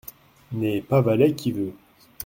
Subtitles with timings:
[0.53, 1.75] N’est pas valet qui veut!